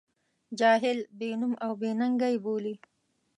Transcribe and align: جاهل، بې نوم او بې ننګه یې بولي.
جاهل، 0.59 0.99
بې 1.17 1.29
نوم 1.39 1.53
او 1.63 1.71
بې 1.79 1.89
ننګه 1.99 2.27
یې 2.33 2.37
بولي. 2.43 2.75